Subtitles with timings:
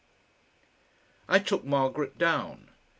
[1.29, 2.71] I took Margaret down.